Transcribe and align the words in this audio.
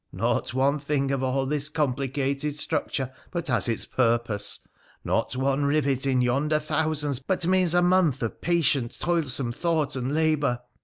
Not 0.11 0.51
one 0.55 0.79
thing 0.79 1.11
of 1.11 1.21
all 1.21 1.45
this 1.45 1.69
complicated 1.69 2.55
structure 2.55 3.11
but 3.29 3.49
has 3.49 3.69
its 3.69 3.85
pur 3.85 4.17
pose; 4.17 4.61
not 5.05 5.35
one 5.35 5.63
rivet 5.63 6.07
in 6.07 6.21
yonder 6.21 6.57
thousands 6.57 7.19
but 7.19 7.45
means 7.45 7.75
a 7.75 7.83
month 7.83 8.23
of 8.23 8.41
patient 8.41 8.97
toilsome 8.99 9.51
thought 9.51 9.95
and 9.95 10.11
labour. 10.11 10.61